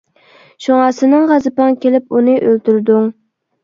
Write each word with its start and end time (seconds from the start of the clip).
شۇڭا 0.67 0.87
سېنىڭ 1.01 1.29
غەزىپىڭ 1.33 1.79
كېلىپ 1.87 2.11
ئۇنى 2.19 2.39
ئۆلتۈردۈڭ! 2.43 3.19